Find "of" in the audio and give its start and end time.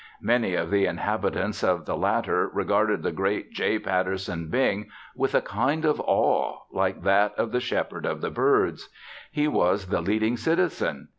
0.55-0.71, 1.63-1.85, 5.85-5.99, 7.35-7.51, 8.07-8.19